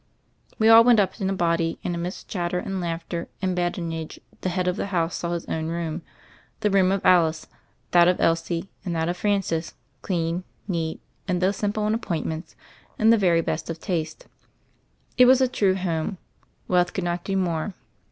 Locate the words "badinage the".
3.55-4.49